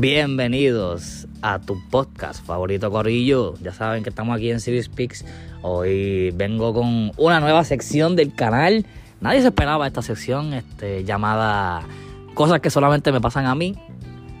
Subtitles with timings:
[0.00, 3.54] Bienvenidos a tu podcast favorito Corillo.
[3.60, 5.24] Ya saben que estamos aquí en Speaks.
[5.60, 8.86] Hoy vengo con una nueva sección del canal.
[9.20, 11.82] Nadie se esperaba esta sección este, llamada
[12.34, 13.74] Cosas que solamente me pasan a mí.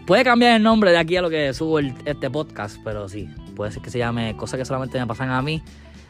[0.06, 3.72] Puede cambiar el nombre de aquí a lo que subo este podcast, pero sí, puede
[3.72, 5.60] ser que se llame Cosas que solamente me pasan a mí.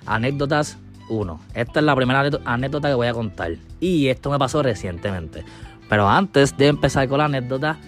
[0.05, 0.77] Anécdotas
[1.09, 1.41] 1.
[1.55, 3.53] Esta es la primera anécdota que voy a contar.
[3.81, 5.43] Y esto me pasó recientemente.
[5.89, 7.79] Pero antes de empezar con la anécdota,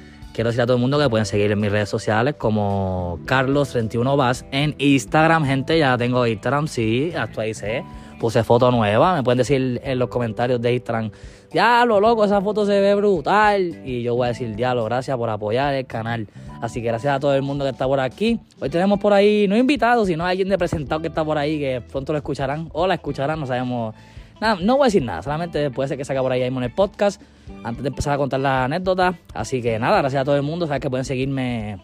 [0.41, 4.47] quiero decir a todo el mundo que pueden seguir en mis redes sociales como Carlos31Vaz
[4.53, 5.79] en Instagram, gente.
[5.79, 7.85] Ya tengo Instagram, sí, actualicé.
[8.19, 9.17] Puse foto nueva.
[9.17, 11.11] Me pueden decir en los comentarios de Instagram,
[11.53, 13.83] diablo, loco, esa foto se ve brutal.
[13.85, 16.27] Y yo voy a decir, diablo, gracias por apoyar el canal.
[16.63, 18.41] Así que gracias a todo el mundo que está por aquí.
[18.61, 21.83] Hoy tenemos por ahí, no invitados, sino alguien de presentado que está por ahí, que
[21.83, 23.95] pronto lo escucharán o la escucharán, no sabemos.
[24.41, 26.65] Nada, no voy a decir nada, solamente puede ser que salga por ahí mismo en
[26.65, 27.21] el podcast
[27.65, 29.19] antes de empezar a contar la anécdota.
[29.35, 30.67] Así que nada, gracias a todo el mundo.
[30.67, 31.83] Sabes que pueden seguirme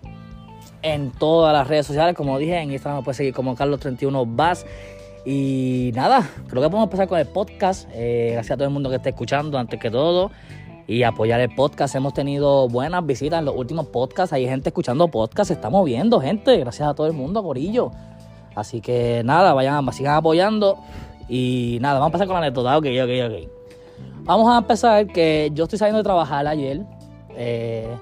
[0.83, 4.65] en todas las redes sociales, como dije, en Instagram me pueden seguir como Carlos31Vaz.
[5.25, 7.89] Y nada, creo que podemos empezar con el podcast.
[7.93, 10.31] Eh, gracias a todo el mundo que está escuchando, antes que todo.
[10.87, 11.97] Y apoyar el podcast.
[11.97, 14.33] Hemos tenido buenas visitas en los últimos podcasts.
[14.33, 16.57] Hay gente escuchando podcasts, se está moviendo, gente.
[16.59, 17.91] Gracias a todo el mundo, Corillo.
[18.55, 20.79] Así que nada, vayan, sigan apoyando.
[21.29, 22.79] Y nada, vamos a empezar con la anécdota.
[22.79, 23.56] Ok, ok, ok.
[24.27, 26.83] Vamos a empezar que yo estoy saliendo de trabajar ayer.
[27.37, 27.97] Eh,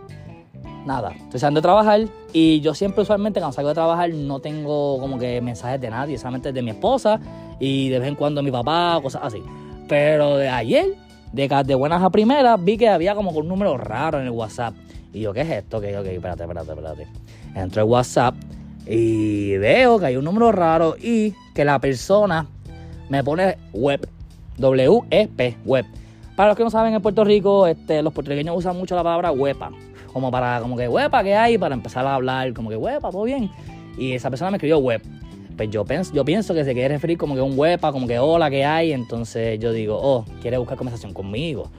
[0.86, 2.00] nada, estoy saliendo de trabajar
[2.32, 6.16] y yo siempre usualmente cuando salgo de trabajar no tengo como que mensajes de nadie,
[6.16, 7.20] solamente de mi esposa
[7.60, 9.42] y de vez en cuando mi papá, cosas así.
[9.86, 10.94] Pero de ayer,
[11.32, 14.74] de, de buenas a primeras, vi que había como un número raro en el WhatsApp.
[15.12, 15.76] Y yo, ¿qué es esto?
[15.76, 17.06] Ok, ok, espérate, espérate, espérate.
[17.54, 18.34] Entro al WhatsApp
[18.86, 22.46] y veo que hay un número raro y que la persona
[23.10, 24.08] me pone web,
[24.56, 25.84] W-E-P, web.
[26.36, 29.30] Para los que no saben, en Puerto Rico, este, los puertorriqueños usan mucho la palabra
[29.30, 29.70] huepa.
[30.12, 31.58] Como para, como que huepa, ¿qué hay?
[31.58, 33.50] Para empezar a hablar, como que huepa, todo bien.
[33.96, 35.00] Y esa persona me escribió web.
[35.56, 38.18] Pues yo, pienso yo pienso que se quiere referir como que un huepa, como que
[38.18, 38.92] hola, ¿qué hay?
[38.92, 41.70] Entonces yo digo, oh, quiere buscar conversación conmigo.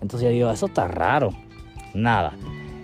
[0.00, 1.32] Entonces yo digo, eso está raro.
[1.92, 2.32] Nada.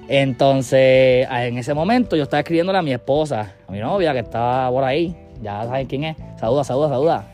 [0.08, 4.70] Entonces, en ese momento yo estaba escribiéndole a mi esposa, a mi novia que estaba
[4.70, 5.16] por ahí.
[5.42, 6.16] Ya saben quién es.
[6.38, 7.26] Saluda, saluda, saluda.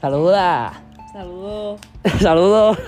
[0.00, 0.87] Saluda.
[1.12, 1.80] Saludos.
[2.20, 2.78] Saludos.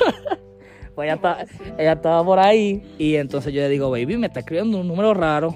[0.94, 1.46] pues ella, está-
[1.78, 5.14] ella estaba por ahí y entonces yo le digo, baby, me está escribiendo un número
[5.14, 5.54] raro.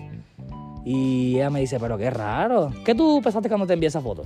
[0.86, 2.70] Y ella me dice, pero qué raro.
[2.84, 4.24] ¿Qué tú pensaste cuando te envié esa foto?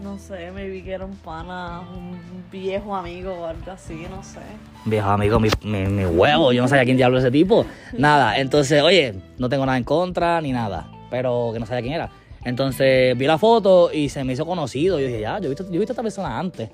[0.00, 2.16] No sé, me vi que era un pana, un
[2.50, 4.40] viejo amigo o algo así, no sé.
[4.84, 7.64] Viejo amigo, mi, mi, mi huevo, yo no sabía quién diablo es ese tipo.
[7.98, 11.94] Nada, entonces, oye, no tengo nada en contra ni nada, pero que no sabía quién
[11.94, 12.10] era.
[12.44, 14.98] Entonces vi la foto y se me hizo conocido.
[14.98, 16.68] Yo dije, ya, yo he visto, yo he visto a esta persona antes.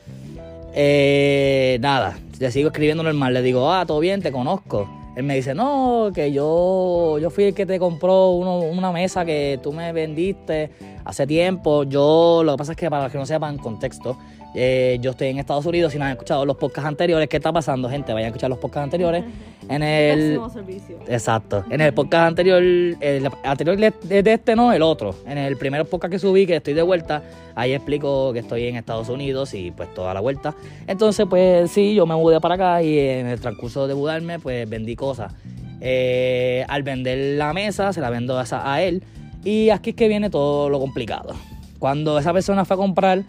[0.74, 3.34] Eh, nada, le sigo escribiendo normal.
[3.34, 4.88] Le digo, ah, todo bien, te conozco.
[5.16, 9.24] Él me dice, no, que yo, yo fui el que te compró uno- una mesa
[9.24, 10.70] que tú me vendiste
[11.04, 11.82] hace tiempo.
[11.82, 14.16] Yo, lo que pasa es que para los que no sepan, contexto,
[14.54, 15.92] eh, yo estoy en Estados Unidos.
[15.92, 18.12] Si no han escuchado los podcasts anteriores, ¿qué está pasando, gente?
[18.12, 19.24] Vayan a escuchar los podcasts anteriores.
[19.68, 20.98] En el, servicio.
[21.06, 21.64] Exacto.
[21.70, 25.14] En el podcast anterior, el anterior de de este no, el otro.
[25.26, 27.22] En el primer podcast que subí, que estoy de vuelta,
[27.54, 30.54] ahí explico que estoy en Estados Unidos y pues toda la vuelta.
[30.86, 34.68] Entonces, pues sí, yo me mudé para acá y en el transcurso de mudarme, pues
[34.68, 35.34] vendí cosas.
[35.80, 39.02] Eh, al vender la mesa, se la vendo a él.
[39.44, 41.34] Y aquí es que viene todo lo complicado.
[41.78, 43.22] Cuando esa persona fue a comprar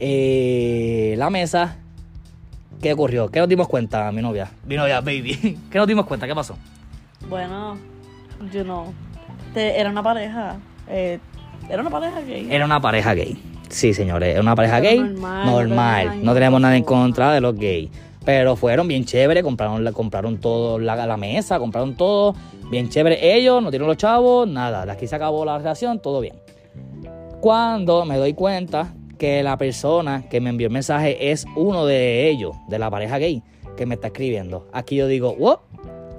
[0.00, 1.76] eh, la mesa,
[2.80, 3.28] ¿qué ocurrió?
[3.28, 4.50] ¿Qué nos dimos cuenta, mi novia?
[4.66, 5.58] Mi novia, baby.
[5.70, 6.26] ¿Qué nos dimos cuenta?
[6.26, 6.56] ¿Qué pasó?
[7.28, 7.76] Bueno,
[8.52, 8.92] yo no.
[9.54, 10.56] Te- era una pareja.
[10.88, 11.18] eh,
[11.68, 12.48] era una pareja gay.
[12.50, 13.40] Era una pareja gay.
[13.68, 14.98] Sí, señores, era una pareja Pero gay.
[15.12, 16.24] normal, Normal.
[16.24, 17.32] no tenemos nada en contra.
[17.32, 17.90] de los gays.
[18.24, 22.34] Pero fueron bien chéveres, compraron, compraron todo la, la mesa, compraron todo.
[22.70, 23.36] Bien chévere.
[23.36, 24.84] Ellos no tienen los chavos, nada.
[24.86, 26.34] De aquí se acabó la relación, todo bien.
[27.40, 32.30] Cuando me doy cuenta que la persona que me envió el mensaje es uno de
[32.30, 33.42] ellos, de la pareja gay,
[33.76, 34.66] que me está escribiendo.
[34.72, 35.58] Aquí yo digo, ¿what?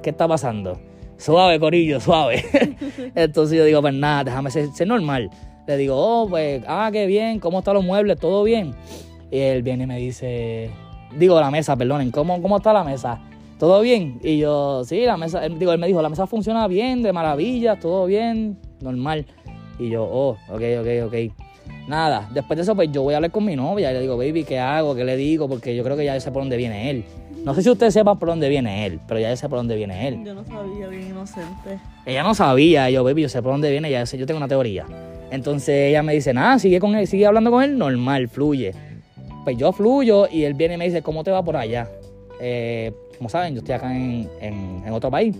[0.03, 0.79] ¿Qué está pasando?
[1.17, 2.45] Suave, Corillo, suave.
[3.15, 5.31] Entonces yo digo, pues nada, déjame ser, ser normal.
[5.65, 8.19] Le digo, oh, pues, ah, qué bien, ¿cómo están los muebles?
[8.19, 8.75] ¿Todo bien?
[9.31, 10.69] Y él viene y me dice,
[11.17, 13.19] digo, la mesa, perdonen, ¿cómo, cómo está la mesa?
[13.57, 14.19] ¿Todo bien?
[14.21, 17.11] Y yo, sí, la mesa, él, digo, él me dijo, la mesa funciona bien, de
[17.11, 19.25] maravilla, todo bien, normal.
[19.79, 21.50] Y yo, oh, ok, ok, ok.
[21.87, 24.15] Nada, después de eso, pues yo voy a hablar con mi novia y le digo,
[24.17, 24.95] baby, ¿qué hago?
[24.95, 25.49] ¿Qué le digo?
[25.49, 27.03] Porque yo creo que ya yo sé por dónde viene él.
[27.43, 29.75] No sé si ustedes sepan por dónde viene él, pero ya yo sé por dónde
[29.75, 30.23] viene él.
[30.23, 31.79] Yo no sabía, bien inocente.
[32.05, 34.37] Ella no sabía, y yo, baby, yo sé por dónde viene, ya sé, yo tengo
[34.37, 34.85] una teoría.
[35.31, 38.73] Entonces ella me dice, nada, sigue con él, sigue hablando con él, normal, fluye.
[39.43, 41.87] Pues yo fluyo y él viene y me dice, ¿cómo te va por allá?
[42.39, 45.35] Eh, como saben, yo estoy acá en, en- en otro país.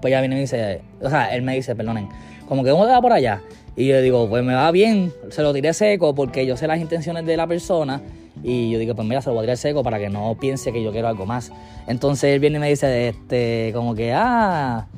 [0.00, 2.08] Pues ella viene y me dice, o sea, él me dice, perdonen,
[2.48, 3.42] como que ¿cómo te va por allá?
[3.78, 6.80] Y yo digo, pues me va bien, se lo tiré seco porque yo sé las
[6.80, 8.02] intenciones de la persona
[8.42, 10.72] y yo digo, pues mira, se lo voy a tirar seco para que no piense
[10.72, 11.52] que yo quiero algo más.
[11.86, 14.88] Entonces él viene y me dice, este, como que, ah,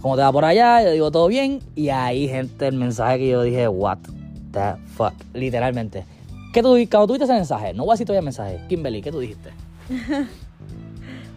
[0.00, 0.82] ¿cómo te va por allá?
[0.82, 1.60] Yo digo, todo bien.
[1.74, 3.98] Y ahí, gente, el mensaje que yo dije, what
[4.52, 6.06] the fuck, literalmente.
[6.54, 7.74] ¿Qué tú, cuando tú viste ese mensaje?
[7.74, 8.58] No voy a decir todavía el mensaje.
[8.70, 9.50] Kimberly, ¿qué tú dijiste?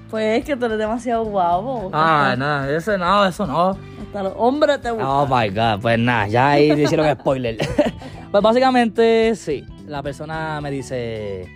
[0.09, 1.89] Pues es que tú eres demasiado guapo.
[1.91, 3.75] Ah, no, eso no, eso no.
[4.13, 5.09] Hasta los hombres te gustan.
[5.09, 7.57] Oh my god, pues nada, ya ahí hicieron spoiler.
[8.31, 11.47] pues básicamente, sí, la persona me dice,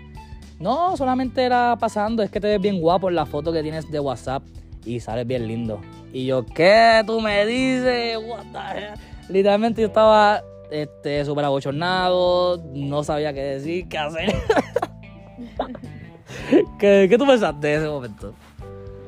[0.59, 3.91] no, solamente era pasando, es que te ves bien guapo en la foto que tienes
[3.91, 4.41] de WhatsApp
[4.83, 5.79] y sales bien lindo.
[6.11, 8.17] Y yo, ¿qué tú me dices?
[8.27, 8.93] What the hell?
[9.29, 14.33] Literalmente yo estaba este, súper abochornado, no sabía qué decir, qué hacer.
[16.79, 18.33] ¿Qué, ¿Qué tú pensaste en ese momento?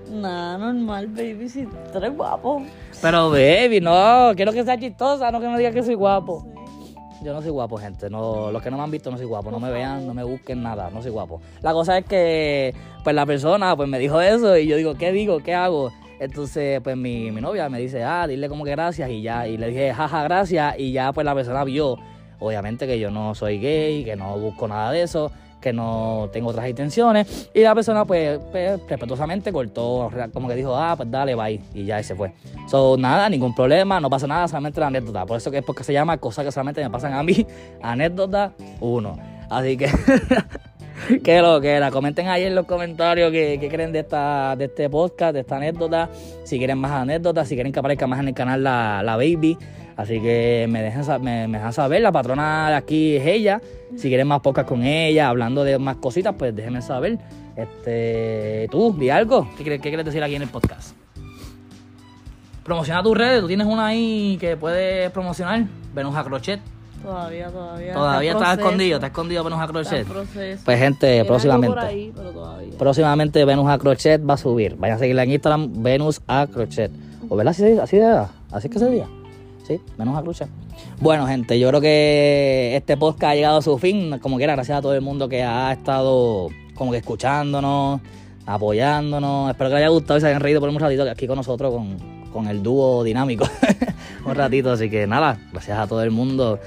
[0.10, 2.64] Nada, normal, baby, si tú eres guapo.
[3.02, 6.46] Pero baby, no, quiero que sea chistosa, no que me digas que soy guapo.
[7.22, 8.10] Yo no soy guapo, gente.
[8.10, 9.52] No, los que no me han visto no soy guapo.
[9.52, 10.90] No me vean, no me busquen nada.
[10.90, 11.42] No soy guapo.
[11.62, 12.74] La cosa es que,
[13.04, 15.40] pues la persona, pues me dijo eso y yo digo, ¿qué digo?
[15.40, 15.92] ¿Qué hago?
[16.20, 19.48] Entonces, pues mi, mi novia me dice, ah, dile como que gracias y ya.
[19.48, 20.76] Y le dije, jaja, gracias.
[20.80, 21.98] Y ya, pues la persona vio,
[22.40, 26.50] obviamente, que yo no soy gay, que no busco nada de eso que no tengo
[26.50, 27.50] otras intenciones.
[27.54, 31.62] Y la persona, pues, pues, respetuosamente cortó, como que dijo, ah, pues dale, bye.
[31.74, 32.34] Y ya se fue.
[32.68, 35.26] So, nada, ningún problema, no pasa nada, solamente la anécdota.
[35.26, 37.46] Por eso que es porque se llama cosas que solamente me pasan a mí.
[37.82, 39.20] Anécdota 1.
[39.50, 39.88] Así que,
[41.24, 41.92] que lo que era.
[41.92, 46.10] Comenten ahí en los comentarios qué, creen de, esta, de este podcast, de esta anécdota.
[46.44, 49.58] Si quieren más anécdotas, si quieren que aparezca más en el canal la, la Baby.
[49.98, 53.62] Así que me dejan, me, dejan saber, la patrona de aquí es ella.
[53.98, 57.18] Si quieren más podcast con ella, hablando de más cositas, pues déjenme saber.
[57.56, 59.50] Este, tú, di algo.
[59.58, 60.96] ¿Qué, qué quieres decir aquí en el podcast?
[62.64, 65.66] Promociona tus redes, tú tienes una ahí que puedes promocionar.
[65.94, 66.62] Venus a Crochet.
[67.02, 67.94] Todavía, todavía.
[67.94, 68.62] Todavía está proceso.
[68.68, 70.08] escondido, está escondido Venus a Crochet.
[70.66, 71.76] Pues gente, próximamente.
[71.76, 72.78] por ahí, pero todavía.
[72.78, 74.76] Próximamente Venus a Crochet va a subir.
[74.78, 76.92] Vayan a seguirla en Instagram, Venus a Crochet.
[77.30, 77.52] ¿O verdad?
[77.52, 79.08] Así, así, de- así es que se diga.
[79.68, 80.48] Sí, Venus a Crochet.
[81.00, 84.18] Bueno, gente, yo creo que este podcast ha llegado a su fin.
[84.20, 88.02] Como quiera, gracias a todo el mundo que ha estado como que escuchándonos,
[88.46, 89.50] apoyándonos.
[89.52, 91.74] Espero que les haya gustado y se hayan reído por un ratito aquí con nosotros,
[91.74, 91.98] con,
[92.34, 93.46] con el dúo dinámico.
[94.26, 96.60] un ratito, así que nada, gracias a todo el mundo.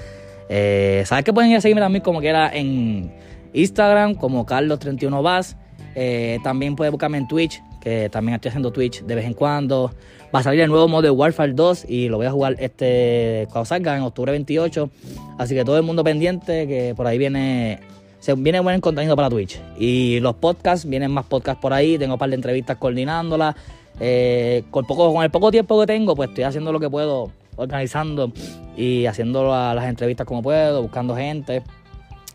[0.55, 3.11] Eh, ¿Sabes que pueden ir a seguirme también como quiera en
[3.53, 5.55] Instagram, como Carlos31Vaz?
[5.95, 9.91] Eh, también puedes buscarme en Twitch, que también estoy haciendo Twitch de vez en cuando.
[10.33, 13.65] Va a salir el nuevo Modern Warfare 2 y lo voy a jugar este cuando
[13.65, 14.91] salga en octubre 28.
[15.39, 17.79] Así que todo el mundo pendiente, que por ahí viene
[18.19, 19.59] se viene buen contenido para Twitch.
[19.79, 21.97] Y los podcasts, vienen más podcasts por ahí.
[21.97, 23.55] Tengo un par de entrevistas coordinándolas.
[23.99, 27.31] Eh, con, poco, con el poco tiempo que tengo, pues estoy haciendo lo que puedo,
[27.55, 28.31] organizando
[28.77, 31.61] y haciendo la- las entrevistas como puedo, buscando gente.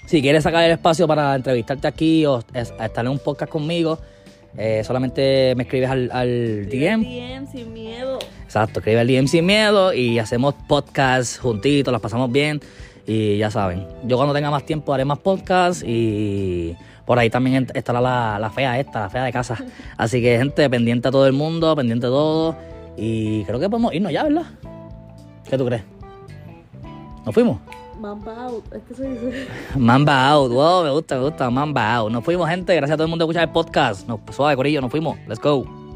[0.07, 3.99] Si quieres sacar el espacio para entrevistarte aquí o es- estar en un podcast conmigo,
[4.57, 7.03] eh, solamente me escribes al, al DM.
[7.05, 8.19] DM sin miedo.
[8.45, 12.61] Exacto, escribe el DM sin miedo y hacemos podcast juntitos, las pasamos bien
[13.07, 13.87] y ya saben.
[14.05, 16.75] Yo cuando tenga más tiempo haré más podcasts y
[17.05, 19.57] por ahí también estará la, la fea esta, la fea de casa.
[19.99, 22.57] Así que gente, pendiente a todo el mundo, pendiente a todo
[22.97, 24.45] y creo que podemos irnos ya, ¿verdad?
[25.49, 25.83] ¿Qué tú crees?
[27.25, 27.59] ¿Nos fuimos?
[28.01, 28.73] Mamba out.
[28.73, 29.49] Es que se dice.
[29.77, 32.13] Mamba out, wow, me gusta, me gusta, Mamba out.
[32.13, 32.75] Nos fuimos, gente.
[32.75, 34.07] Gracias a todo el mundo por escuchar el podcast.
[34.07, 35.19] Nos suave, Corillo, nos fuimos.
[35.27, 35.88] Let's go.